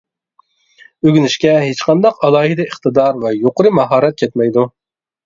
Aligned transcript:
ئۆگىنىشكە 1.09 1.51
ھېچقانداق 1.63 2.17
ئالاھىدە 2.29 2.65
ئىقتىدار 2.71 3.21
ۋە 3.27 3.35
يۇقىرى 3.41 3.73
ماھارەت 3.81 4.19
كەتمەيدۇ. 4.23 4.65